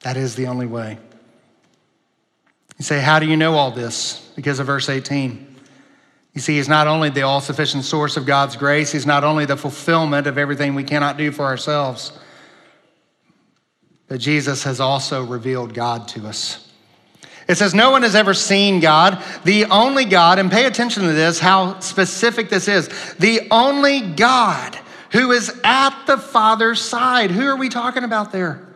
That 0.00 0.16
is 0.16 0.34
the 0.34 0.48
only 0.48 0.66
way. 0.66 0.98
You 2.78 2.84
say, 2.84 3.00
How 3.00 3.18
do 3.18 3.26
you 3.26 3.36
know 3.36 3.54
all 3.54 3.70
this? 3.70 4.32
Because 4.36 4.58
of 4.58 4.66
verse 4.66 4.88
18. 4.88 5.56
You 6.34 6.40
see, 6.40 6.56
He's 6.56 6.68
not 6.68 6.86
only 6.86 7.10
the 7.10 7.22
all 7.22 7.40
sufficient 7.40 7.84
source 7.84 8.16
of 8.16 8.26
God's 8.26 8.56
grace, 8.56 8.92
He's 8.92 9.06
not 9.06 9.24
only 9.24 9.44
the 9.44 9.56
fulfillment 9.56 10.26
of 10.26 10.38
everything 10.38 10.74
we 10.74 10.84
cannot 10.84 11.16
do 11.16 11.30
for 11.30 11.44
ourselves, 11.44 12.12
but 14.08 14.20
Jesus 14.20 14.64
has 14.64 14.80
also 14.80 15.24
revealed 15.24 15.74
God 15.74 16.08
to 16.08 16.26
us. 16.26 16.72
It 17.46 17.56
says, 17.56 17.74
No 17.74 17.90
one 17.90 18.02
has 18.02 18.14
ever 18.14 18.34
seen 18.34 18.80
God, 18.80 19.22
the 19.44 19.66
only 19.66 20.04
God, 20.04 20.38
and 20.38 20.50
pay 20.50 20.66
attention 20.66 21.04
to 21.04 21.12
this, 21.12 21.38
how 21.38 21.78
specific 21.80 22.48
this 22.48 22.68
is. 22.68 22.88
The 23.14 23.46
only 23.50 24.00
God 24.00 24.78
who 25.14 25.30
is 25.30 25.60
at 25.62 26.06
the 26.06 26.18
Father's 26.18 26.80
side. 26.80 27.30
Who 27.30 27.46
are 27.46 27.56
we 27.56 27.68
talking 27.68 28.02
about 28.02 28.32
there? 28.32 28.66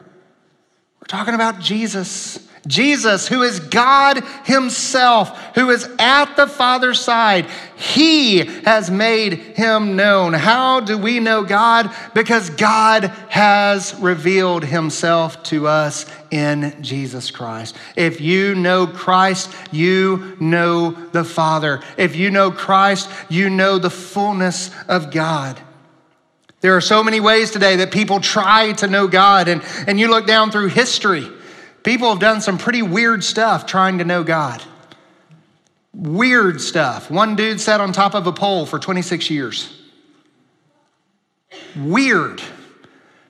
We're 1.00 1.07
talking 1.09 1.35
about 1.35 1.61
Jesus. 1.61 2.48
Jesus, 2.66 3.28
who 3.28 3.42
is 3.42 3.60
God 3.60 4.22
Himself, 4.44 5.54
who 5.54 5.70
is 5.70 5.88
at 5.98 6.34
the 6.36 6.46
Father's 6.46 7.00
side, 7.00 7.46
He 7.76 8.38
has 8.64 8.90
made 8.90 9.34
Him 9.34 9.96
known. 9.96 10.32
How 10.32 10.80
do 10.80 10.98
we 10.98 11.20
know 11.20 11.44
God? 11.44 11.94
Because 12.14 12.50
God 12.50 13.04
has 13.28 13.94
revealed 14.00 14.64
Himself 14.64 15.42
to 15.44 15.66
us 15.66 16.06
in 16.30 16.76
Jesus 16.82 17.30
Christ. 17.30 17.76
If 17.96 18.20
you 18.20 18.54
know 18.54 18.86
Christ, 18.86 19.54
you 19.70 20.36
know 20.40 20.90
the 20.90 21.24
Father. 21.24 21.80
If 21.96 22.16
you 22.16 22.30
know 22.30 22.50
Christ, 22.50 23.08
you 23.28 23.50
know 23.50 23.78
the 23.78 23.90
fullness 23.90 24.70
of 24.88 25.10
God. 25.10 25.58
There 26.60 26.76
are 26.76 26.80
so 26.80 27.04
many 27.04 27.20
ways 27.20 27.52
today 27.52 27.76
that 27.76 27.92
people 27.92 28.18
try 28.18 28.72
to 28.72 28.88
know 28.88 29.06
God, 29.06 29.46
and, 29.46 29.62
and 29.86 30.00
you 30.00 30.08
look 30.08 30.26
down 30.26 30.50
through 30.50 30.68
history 30.68 31.28
People 31.88 32.11
have 32.11 32.18
done 32.18 32.42
some 32.42 32.59
pretty 32.59 32.83
weird 32.83 33.25
stuff 33.25 33.64
trying 33.64 33.97
to 33.97 34.04
know 34.04 34.23
God. 34.23 34.62
Weird 35.95 36.61
stuff. 36.61 37.11
One 37.11 37.35
dude 37.35 37.62
sat 37.62 37.80
on 37.80 37.95
top 37.95 38.14
of 38.14 38.26
a 38.26 38.33
pole 38.33 38.66
for 38.66 38.78
26 38.78 39.30
years. 39.30 39.75
Weird. 41.75 42.42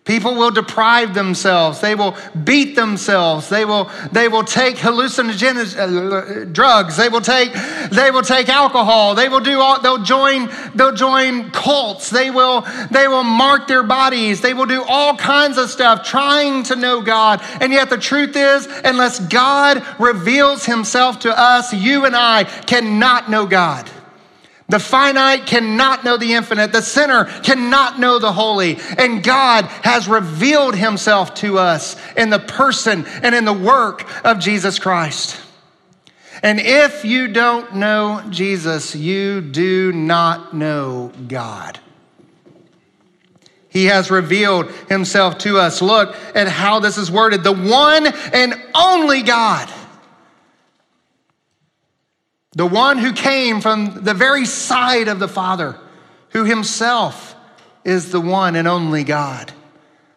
People 0.09 0.37
will 0.37 0.51
deprive 0.51 1.13
themselves. 1.13 1.83
They 1.83 1.95
will 1.95 2.17
beat 2.43 2.77
themselves. 2.77 3.51
They 3.51 3.67
will, 3.67 3.91
they 4.11 4.27
will 4.29 4.43
take 4.43 4.77
hallucinogenic 4.77 5.77
uh, 5.77 6.45
drugs. 6.47 6.97
They 6.97 7.11
will 7.11 7.21
take, 7.21 7.53
they 7.91 8.11
will 8.11 8.23
take 8.23 8.49
alcohol. 8.49 9.15
They 9.15 9.29
will 9.29 9.41
do 9.41 9.61
all, 9.61 9.83
they'll 9.83 10.03
join, 10.03 10.49
they'll 10.75 10.95
join 10.95 11.51
cults. 11.51 12.09
They 12.09 12.31
will, 12.31 12.67
they 12.91 13.07
will 13.07 13.23
mark 13.23 13.69
their 13.69 13.83
bodies. 13.83 14.41
They 14.41 14.55
will 14.55 14.65
do 14.65 14.83
all 14.89 15.15
kinds 15.15 15.59
of 15.59 15.69
stuff 15.69 16.07
trying 16.07 16.63
to 16.65 16.77
know 16.77 17.03
God. 17.03 17.43
And 17.61 17.71
yet 17.71 17.91
the 17.91 17.99
truth 17.99 18.35
is, 18.35 18.67
unless 18.87 19.21
God 19.21 19.85
reveals 19.99 20.65
himself 20.65 21.19
to 21.21 21.39
us, 21.39 21.75
you 21.75 22.07
and 22.07 22.17
I 22.17 22.45
cannot 22.45 23.29
know 23.29 23.45
God. 23.45 23.91
The 24.69 24.79
finite 24.79 25.47
cannot 25.47 26.05
know 26.05 26.19
the 26.19 26.35
infinite. 26.35 26.73
The 26.73 26.83
sinner 26.83 27.25
cannot 27.43 27.99
know 27.99 28.19
the 28.19 28.33
holy. 28.33 28.79
And 28.99 29.23
God 29.23 29.65
has 29.83 30.09
revealed 30.09 30.77
himself 30.77 31.35
to 31.37 31.59
us 31.59 31.97
in 32.17 32.29
the 32.29 32.39
person 32.39 33.07
and 33.23 33.35
in 33.35 33.47
the 33.47 33.53
work 33.53 34.07
of 34.27 34.39
Jesus 34.39 34.79
Christ. 34.79 35.41
And 36.43 36.61
if 36.61 37.05
you 37.05 37.29
don't 37.29 37.77
know 37.77 38.23
Jesus, 38.29 38.95
you 38.95 39.41
do 39.41 39.91
not 39.93 40.55
know 40.55 41.13
God. 41.27 41.81
He 43.71 43.87
has 43.87 44.11
revealed 44.11 44.71
himself 44.89 45.39
to 45.39 45.59
us. 45.59 45.81
Look 45.81 46.15
at 46.35 46.47
how 46.47 46.81
this 46.81 46.99
is 46.99 47.11
worded 47.11 47.43
the 47.43 47.53
one 47.53 48.07
and 48.07 48.55
only 48.75 49.23
God 49.23 49.71
the 52.59 52.67
one 52.67 52.99
who 52.99 53.13
came 53.13 53.61
from 53.61 54.03
the 54.03 54.15
very 54.15 54.45
side 54.45 55.07
of 55.07 55.21
the 55.21 55.29
Father, 55.29 55.79
who 56.31 56.45
himself 56.45 57.37
is 57.85 58.11
the 58.11 58.21
one 58.21 58.57
and 58.57 58.67
only 58.67 59.05
God. 59.05 59.53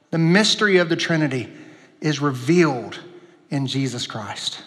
The 0.10 0.18
mystery 0.18 0.78
of 0.78 0.90
the 0.90 0.96
Trinity. 0.96 1.54
is 2.02 2.20
revealed 2.20 3.00
in 3.52 3.68
Jesus 3.68 4.08
Christ, 4.08 4.64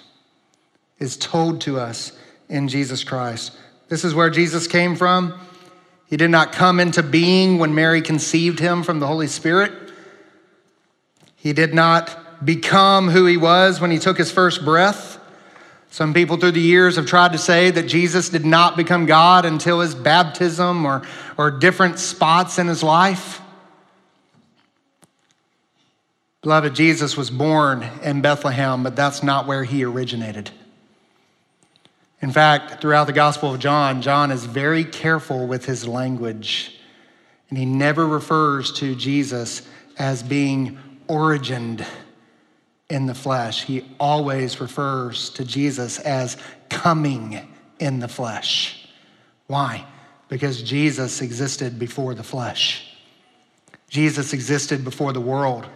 is 1.00 1.16
told 1.16 1.62
to 1.62 1.80
us 1.80 2.12
in 2.48 2.68
Jesus 2.68 3.02
Christ. 3.02 3.50
This 3.88 4.04
is 4.04 4.14
where 4.14 4.30
Jesus 4.30 4.68
came 4.68 4.94
from. 4.94 5.34
He 6.06 6.16
did 6.16 6.30
not 6.30 6.52
come 6.52 6.78
into 6.78 7.02
being 7.02 7.58
when 7.58 7.74
Mary 7.74 8.02
conceived 8.02 8.60
him 8.60 8.84
from 8.84 9.00
the 9.00 9.08
Holy 9.08 9.26
Spirit. 9.26 9.72
He 11.34 11.52
did 11.52 11.74
not 11.74 12.46
become 12.46 13.08
who 13.08 13.26
he 13.26 13.36
was 13.36 13.80
when 13.80 13.90
he 13.90 13.98
took 13.98 14.16
his 14.16 14.30
first 14.30 14.64
breath. 14.64 15.18
Some 15.94 16.12
people 16.12 16.38
through 16.38 16.50
the 16.50 16.60
years 16.60 16.96
have 16.96 17.06
tried 17.06 17.34
to 17.34 17.38
say 17.38 17.70
that 17.70 17.84
Jesus 17.84 18.28
did 18.28 18.44
not 18.44 18.76
become 18.76 19.06
God 19.06 19.44
until 19.44 19.78
his 19.78 19.94
baptism 19.94 20.84
or, 20.84 21.02
or 21.36 21.52
different 21.52 22.00
spots 22.00 22.58
in 22.58 22.66
his 22.66 22.82
life. 22.82 23.40
Beloved, 26.42 26.74
Jesus 26.74 27.16
was 27.16 27.30
born 27.30 27.88
in 28.02 28.22
Bethlehem, 28.22 28.82
but 28.82 28.96
that's 28.96 29.22
not 29.22 29.46
where 29.46 29.62
he 29.62 29.84
originated. 29.84 30.50
In 32.20 32.32
fact, 32.32 32.80
throughout 32.80 33.06
the 33.06 33.12
Gospel 33.12 33.54
of 33.54 33.60
John, 33.60 34.02
John 34.02 34.32
is 34.32 34.46
very 34.46 34.82
careful 34.82 35.46
with 35.46 35.64
his 35.66 35.86
language, 35.86 36.76
and 37.50 37.56
he 37.56 37.66
never 37.66 38.04
refers 38.04 38.72
to 38.80 38.96
Jesus 38.96 39.62
as 39.96 40.24
being 40.24 40.76
origined 41.08 41.86
in 42.94 43.06
the 43.06 43.14
flesh. 43.14 43.64
He 43.64 43.84
always 43.98 44.60
refers 44.60 45.30
to 45.30 45.44
Jesus 45.44 45.98
as 45.98 46.36
coming 46.68 47.52
in 47.80 47.98
the 47.98 48.06
flesh. 48.06 48.88
Why? 49.48 49.84
Because 50.28 50.62
Jesus 50.62 51.20
existed 51.20 51.76
before 51.76 52.14
the 52.14 52.22
flesh. 52.22 52.96
Jesus 53.88 54.32
existed 54.32 54.84
before 54.84 55.12
the 55.12 55.20
world. 55.20 55.66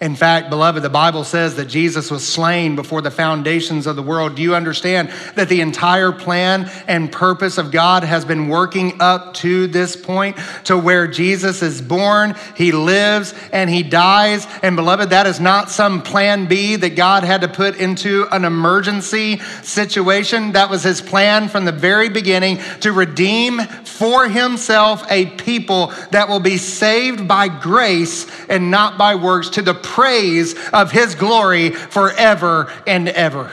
In 0.00 0.16
fact, 0.16 0.50
beloved, 0.50 0.82
the 0.82 0.90
Bible 0.90 1.24
says 1.24 1.54
that 1.56 1.66
Jesus 1.66 2.10
was 2.10 2.26
slain 2.26 2.74
before 2.74 3.00
the 3.00 3.10
foundations 3.10 3.86
of 3.86 3.96
the 3.96 4.02
world. 4.02 4.34
Do 4.34 4.42
you 4.42 4.54
understand 4.54 5.10
that 5.36 5.48
the 5.48 5.60
entire 5.60 6.10
plan 6.10 6.70
and 6.88 7.10
purpose 7.12 7.58
of 7.58 7.70
God 7.70 8.02
has 8.02 8.24
been 8.24 8.48
working 8.48 9.00
up 9.00 9.34
to 9.34 9.66
this 9.68 9.94
point 9.94 10.36
to 10.64 10.76
where 10.76 11.06
Jesus 11.06 11.62
is 11.62 11.80
born, 11.80 12.34
he 12.56 12.72
lives, 12.72 13.34
and 13.52 13.70
he 13.70 13.82
dies? 13.82 14.46
And 14.62 14.74
beloved, 14.74 15.10
that 15.10 15.26
is 15.26 15.38
not 15.38 15.70
some 15.70 16.02
plan 16.02 16.46
B 16.46 16.76
that 16.76 16.96
God 16.96 17.22
had 17.22 17.42
to 17.42 17.48
put 17.48 17.76
into 17.76 18.26
an 18.32 18.44
emergency 18.44 19.38
situation. 19.62 20.52
That 20.52 20.70
was 20.70 20.82
his 20.82 21.00
plan 21.00 21.48
from 21.48 21.64
the 21.64 21.72
very 21.72 22.08
beginning 22.08 22.58
to 22.80 22.92
redeem 22.92 23.60
for 23.60 24.28
himself 24.28 25.04
a 25.08 25.26
people 25.26 25.92
that 26.10 26.28
will 26.28 26.40
be 26.40 26.56
saved 26.56 27.28
by 27.28 27.48
grace 27.48 28.26
and 28.48 28.70
not 28.70 28.98
by 28.98 29.14
works 29.14 29.50
to 29.50 29.62
the 29.62 29.74
praise 29.84 30.54
of 30.70 30.90
his 30.90 31.14
glory 31.14 31.70
forever 31.70 32.72
and 32.86 33.08
ever. 33.08 33.50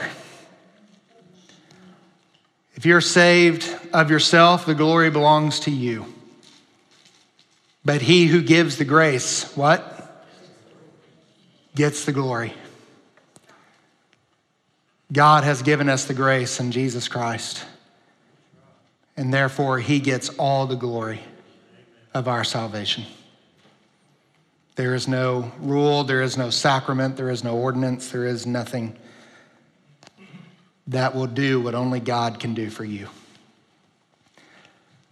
If 2.75 2.85
you're 2.85 3.01
saved 3.01 3.69
of 3.93 4.09
yourself, 4.09 4.65
the 4.65 4.73
glory 4.73 5.11
belongs 5.11 5.59
to 5.61 5.71
you. 5.71 6.05
But 7.85 8.01
he 8.01 8.27
who 8.27 8.41
gives 8.41 8.77
the 8.77 8.85
grace, 8.85 9.55
what? 9.55 10.25
Gets 11.75 12.05
the 12.05 12.11
glory. 12.11 12.53
God 15.11 15.43
has 15.43 15.61
given 15.61 15.89
us 15.89 16.05
the 16.05 16.13
grace 16.13 16.59
in 16.59 16.71
Jesus 16.71 17.07
Christ. 17.07 17.65
And 19.17 19.33
therefore, 19.33 19.79
he 19.79 19.99
gets 19.99 20.29
all 20.29 20.65
the 20.65 20.75
glory 20.75 21.21
of 22.13 22.27
our 22.27 22.43
salvation. 22.43 23.05
There 24.75 24.95
is 24.95 25.07
no 25.07 25.51
rule, 25.59 26.03
there 26.03 26.21
is 26.21 26.37
no 26.37 26.49
sacrament, 26.49 27.17
there 27.17 27.29
is 27.29 27.43
no 27.43 27.57
ordinance, 27.57 28.09
there 28.11 28.25
is 28.25 28.45
nothing 28.45 28.95
that 30.87 31.13
will 31.13 31.27
do 31.27 31.59
what 31.59 31.75
only 31.75 31.99
God 31.99 32.39
can 32.39 32.53
do 32.53 32.69
for 32.69 32.85
you. 32.85 33.07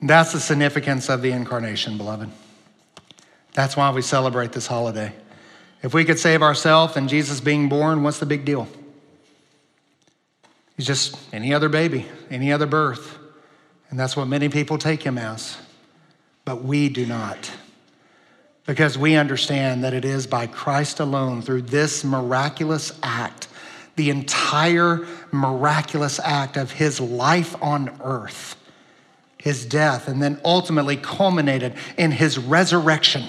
That's 0.02 0.32
the 0.32 0.40
significance 0.40 1.10
of 1.10 1.22
the 1.22 1.32
incarnation, 1.32 1.98
beloved. 1.98 2.30
That's 3.54 3.76
why 3.76 3.92
we 3.92 4.02
celebrate 4.02 4.54
this 4.54 4.68
holiday. 4.68 5.14
If 5.84 5.94
we 5.94 6.06
could 6.06 6.20
save 6.20 6.42
ourselves 6.42 6.96
and 6.96 7.10
Jesus 7.10 7.42
being 7.42 7.68
born, 7.68 8.04
what's 8.04 8.20
the 8.20 8.26
big 8.26 8.46
deal? 8.46 8.68
He's 10.78 10.88
just 10.88 11.18
any 11.34 11.54
other 11.54 11.68
baby, 11.68 12.06
any 12.30 12.54
other 12.54 12.66
birth. 12.66 13.18
And 13.90 14.00
that's 14.00 14.16
what 14.16 14.28
many 14.28 14.48
people 14.48 14.78
take 14.78 15.04
him 15.04 15.18
as. 15.18 15.58
But 16.46 16.64
we 16.64 16.88
do 16.88 17.06
not 17.06 17.52
because 18.70 19.00
we 19.00 19.16
understand 19.16 19.84
that 19.84 19.96
it 19.96 20.06
is 20.06 20.28
by 20.28 20.46
Christ 20.46 21.00
alone, 21.00 21.42
through 21.42 21.64
this 21.64 22.04
miraculous 22.04 22.92
act, 23.02 23.48
the 23.96 24.12
entire 24.12 25.08
miraculous 25.32 26.20
act 26.20 26.56
of 26.56 26.70
his 26.70 27.02
life 27.02 27.56
on 27.64 27.90
earth, 28.04 28.56
his 29.40 29.66
death, 29.66 30.08
and 30.08 30.22
then 30.22 30.40
ultimately 30.46 30.98
culminated 30.98 31.74
in 31.98 32.12
his 32.12 32.38
resurrection. 32.38 33.24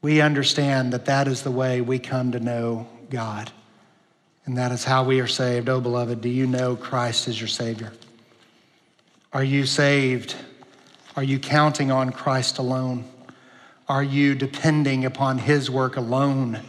We 0.00 0.22
understand 0.22 0.94
that 0.94 1.04
that 1.04 1.28
is 1.28 1.42
the 1.42 1.50
way 1.50 1.82
we 1.82 1.98
come 1.98 2.32
to 2.32 2.40
know 2.40 2.86
God. 3.10 3.52
And 4.46 4.56
that 4.56 4.72
is 4.72 4.82
how 4.82 5.04
we 5.04 5.20
are 5.20 5.26
saved. 5.26 5.68
Oh, 5.68 5.82
beloved, 5.82 6.22
do 6.22 6.30
you 6.30 6.46
know 6.46 6.74
Christ 6.74 7.28
as 7.28 7.38
your 7.38 7.48
Savior? 7.48 7.92
Are 9.30 9.44
you 9.44 9.66
saved? 9.66 10.36
Are 11.14 11.22
you 11.22 11.38
counting 11.38 11.90
on 11.90 12.10
Christ 12.10 12.58
alone? 12.58 13.04
Are 13.86 14.02
you 14.02 14.34
depending 14.34 15.04
upon 15.04 15.38
His 15.38 15.70
work 15.70 15.96
alone? 15.96 16.60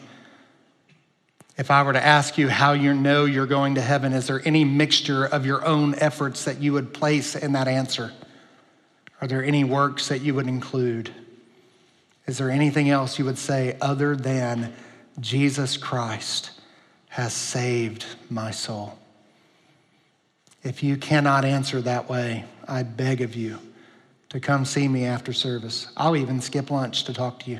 If 1.57 1.71
I 1.71 1.83
were 1.83 1.93
to 1.93 2.05
ask 2.05 2.37
you 2.37 2.49
how 2.49 2.73
you 2.73 2.93
know 2.93 3.23
you're 3.23 3.45
going 3.45 3.75
to 3.75 3.81
heaven, 3.81 4.11
is 4.11 4.27
there 4.27 4.41
any 4.43 4.65
mixture 4.65 5.23
of 5.23 5.45
your 5.45 5.65
own 5.65 5.95
efforts 5.95 6.43
that 6.43 6.59
you 6.59 6.73
would 6.73 6.93
place 6.93 7.35
in 7.35 7.53
that 7.53 7.69
answer? 7.69 8.11
Are 9.21 9.27
there 9.27 9.43
any 9.43 9.63
works 9.63 10.09
that 10.09 10.21
you 10.21 10.33
would 10.33 10.47
include? 10.47 11.13
Is 12.25 12.37
there 12.37 12.49
anything 12.49 12.89
else 12.89 13.17
you 13.17 13.25
would 13.25 13.37
say 13.37 13.77
other 13.79 14.15
than 14.15 14.73
Jesus 15.21 15.77
Christ 15.77 16.51
has 17.09 17.33
saved 17.33 18.05
my 18.29 18.51
soul? 18.51 18.97
If 20.63 20.83
you 20.83 20.97
cannot 20.97 21.45
answer 21.45 21.79
that 21.81 22.09
way, 22.09 22.43
I 22.67 22.83
beg 22.83 23.21
of 23.21 23.35
you 23.35 23.59
to 24.33 24.39
come 24.39 24.65
see 24.65 24.87
me 24.87 25.05
after 25.05 25.31
service. 25.31 25.87
I'll 25.95 26.17
even 26.17 26.41
skip 26.41 26.71
lunch 26.71 27.03
to 27.05 27.13
talk 27.13 27.39
to 27.41 27.51
you. 27.51 27.59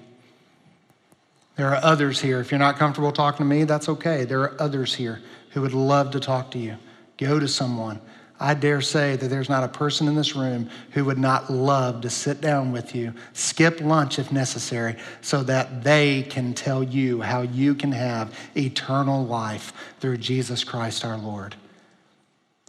There 1.56 1.70
are 1.70 1.80
others 1.84 2.20
here. 2.20 2.40
If 2.40 2.52
you're 2.52 2.60
not 2.60 2.78
comfortable 2.78 3.12
talking 3.12 3.38
to 3.38 3.46
me, 3.46 3.64
that's 3.64 3.88
okay. 3.88 4.26
There 4.26 4.42
are 4.42 4.56
others 4.60 4.96
here 4.96 5.22
who 5.52 5.62
would 5.62 5.74
love 5.74 6.10
to 6.12 6.20
talk 6.20 6.50
to 6.52 6.58
you. 6.58 6.78
Go 7.18 7.40
to 7.40 7.48
someone. 7.48 8.02
I 8.40 8.56
dare 8.56 8.82
say 8.82 9.16
that 9.16 9.28
there's 9.28 9.50
not 9.50 9.64
a 9.64 9.68
person 9.68 10.08
in 10.08 10.16
this 10.16 10.36
room 10.36 10.68
who 10.92 11.06
would 11.06 11.20
not 11.20 11.52
love 11.52 12.02
to 12.02 12.10
sit 12.10 12.42
down 12.42 12.72
with 12.72 12.96
you, 12.96 13.14
skip 13.34 13.80
lunch 13.80 14.18
if 14.18 14.32
necessary, 14.32 14.96
so 15.22 15.44
that 15.44 15.84
they 15.84 16.24
can 16.24 16.56
tell 16.56 16.84
you 16.84 17.22
how 17.22 17.44
you 17.44 17.76
can 17.76 17.92
have 17.92 18.36
eternal 18.58 19.24
life 19.24 19.74
through 20.00 20.18
Jesus 20.18 20.64
Christ 20.64 21.06
our 21.06 21.20
Lord. 21.20 21.56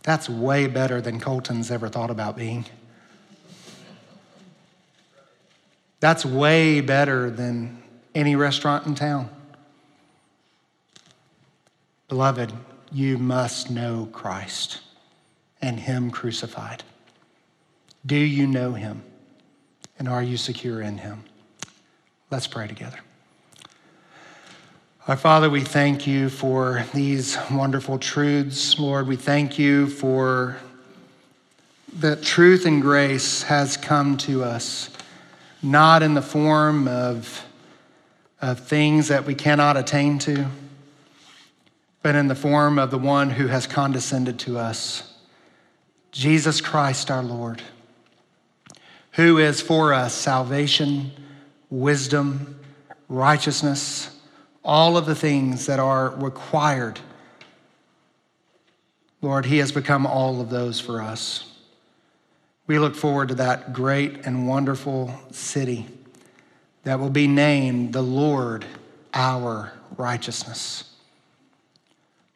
That's 0.02 0.28
way 0.28 0.66
better 0.66 1.00
than 1.00 1.18
Colton's 1.18 1.70
ever 1.70 1.88
thought 1.88 2.10
about 2.10 2.36
being. 2.36 2.66
That's 6.04 6.26
way 6.26 6.82
better 6.82 7.30
than 7.30 7.82
any 8.14 8.36
restaurant 8.36 8.86
in 8.86 8.94
town. 8.94 9.30
Beloved, 12.08 12.52
you 12.92 13.16
must 13.16 13.70
know 13.70 14.10
Christ 14.12 14.82
and 15.62 15.80
Him 15.80 16.10
crucified. 16.10 16.82
Do 18.04 18.18
you 18.18 18.46
know 18.46 18.74
Him? 18.74 19.02
And 19.98 20.06
are 20.06 20.22
you 20.22 20.36
secure 20.36 20.82
in 20.82 20.98
Him? 20.98 21.24
Let's 22.30 22.48
pray 22.48 22.68
together. 22.68 22.98
Our 25.08 25.16
Father, 25.16 25.48
we 25.48 25.62
thank 25.62 26.06
you 26.06 26.28
for 26.28 26.84
these 26.92 27.38
wonderful 27.50 27.98
truths. 27.98 28.78
Lord, 28.78 29.06
we 29.06 29.16
thank 29.16 29.58
you 29.58 29.86
for 29.86 30.58
that 32.00 32.22
truth 32.22 32.66
and 32.66 32.82
grace 32.82 33.44
has 33.44 33.78
come 33.78 34.18
to 34.18 34.44
us 34.44 34.90
not 35.64 36.02
in 36.02 36.12
the 36.12 36.22
form 36.22 36.86
of, 36.86 37.42
of 38.42 38.60
things 38.60 39.08
that 39.08 39.24
we 39.24 39.34
cannot 39.34 39.78
attain 39.78 40.18
to, 40.18 40.46
but 42.02 42.14
in 42.14 42.28
the 42.28 42.34
form 42.34 42.78
of 42.78 42.90
the 42.90 42.98
one 42.98 43.30
who 43.30 43.46
has 43.46 43.66
condescended 43.66 44.38
to 44.38 44.58
us, 44.58 45.14
Jesus 46.12 46.60
Christ 46.60 47.10
our 47.10 47.22
Lord, 47.22 47.62
who 49.12 49.38
is 49.38 49.62
for 49.62 49.94
us 49.94 50.12
salvation, 50.12 51.10
wisdom, 51.70 52.60
righteousness, 53.08 54.20
all 54.62 54.98
of 54.98 55.06
the 55.06 55.14
things 55.14 55.64
that 55.64 55.78
are 55.78 56.10
required. 56.10 57.00
Lord, 59.22 59.46
He 59.46 59.58
has 59.58 59.72
become 59.72 60.04
all 60.04 60.42
of 60.42 60.50
those 60.50 60.78
for 60.78 61.00
us. 61.00 61.53
We 62.66 62.78
look 62.78 62.94
forward 62.94 63.28
to 63.28 63.34
that 63.36 63.74
great 63.74 64.24
and 64.24 64.48
wonderful 64.48 65.12
city 65.30 65.86
that 66.84 66.98
will 66.98 67.10
be 67.10 67.26
named 67.26 67.92
the 67.92 68.02
Lord 68.02 68.64
our 69.12 69.72
righteousness. 69.98 70.84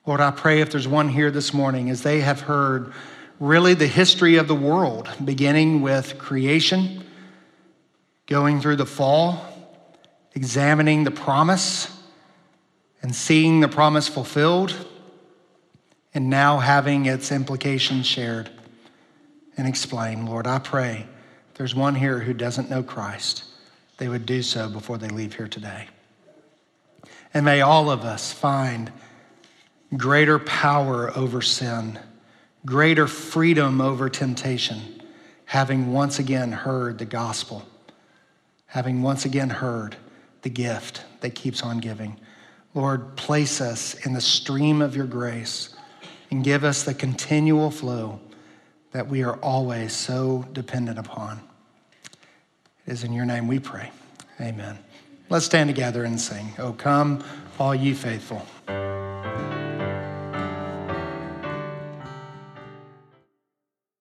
Lord, 0.05 0.21
I 0.21 0.31
pray 0.31 0.61
if 0.61 0.71
there's 0.71 0.89
one 0.89 1.09
here 1.09 1.31
this 1.31 1.55
morning, 1.55 1.89
as 1.89 2.03
they 2.03 2.21
have 2.21 2.43
heard 2.43 2.93
really 3.41 3.73
the 3.73 3.87
history 3.87 4.37
of 4.37 4.49
the 4.49 4.55
world, 4.55 5.09
beginning 5.25 5.81
with 5.81 6.19
creation, 6.19 7.05
going 8.27 8.61
through 8.61 8.77
the 8.77 8.87
fall, 8.87 9.45
examining 10.35 11.05
the 11.05 11.11
promise, 11.11 11.91
and 13.01 13.15
seeing 13.15 13.61
the 13.61 13.69
promise 13.69 14.09
fulfilled, 14.09 14.75
and 16.13 16.29
now 16.29 16.59
having 16.59 17.07
its 17.07 17.33
implications 17.33 18.07
shared 18.07 18.51
and 19.59 19.67
explain, 19.67 20.25
Lord, 20.25 20.47
I 20.47 20.61
pray 20.61 21.07
there's 21.55 21.75
one 21.75 21.97
here 21.97 22.21
who 22.21 22.33
doesn't 22.33 22.71
know 22.71 22.83
Christ, 22.83 23.43
they 23.99 24.09
would 24.09 24.25
do 24.25 24.43
so 24.43 24.69
before 24.69 24.97
they 24.97 25.09
leave 25.09 25.35
here 25.35 25.49
today. 25.49 25.89
And 27.35 27.45
may 27.45 27.61
all 27.61 27.91
of 27.91 28.05
us 28.05 28.33
find 28.33 28.93
greater 29.97 30.39
power 30.39 31.11
over 31.17 31.43
sin, 31.43 31.99
greater 32.65 33.09
freedom 33.09 33.81
over 33.81 34.09
temptation, 34.09 35.03
having 35.47 35.93
once 35.93 36.21
again 36.21 36.53
heard 36.53 36.99
the 36.99 37.05
gospel, 37.05 37.67
having 38.67 39.03
once 39.03 39.25
again 39.25 39.51
heard 39.51 39.97
the 40.43 40.51
gift 40.51 41.05
that 41.21 41.35
keeps 41.35 41.63
on 41.63 41.79
giving. 41.79 42.17
Lord, 42.75 43.17
place 43.17 43.61
us 43.61 43.95
in 44.07 44.13
the 44.13 44.21
stream 44.21 44.81
of 44.81 44.95
your 44.95 45.07
grace 45.07 45.75
and 46.31 46.45
give 46.45 46.63
us 46.63 46.85
the 46.85 46.95
continual 46.95 47.73
flow 47.73 48.21
that 48.93 49.09
we 49.09 49.23
are 49.23 49.37
always 49.37 49.93
so 49.93 50.47
dependent 50.53 50.99
upon. 50.99 51.41
It 52.87 52.93
is 52.93 53.05
in 53.05 53.13
your 53.13 53.27
name 53.27 53.49
we 53.49 53.59
pray. 53.59 53.91
Amen. 54.41 54.79
Let's 55.29 55.45
stand 55.45 55.69
together 55.69 56.05
and 56.05 56.21
sing. 56.21 56.53
Oh, 56.59 56.73
come, 56.73 57.23
all 57.59 57.75
ye 57.75 57.93
faithful. 57.93 58.47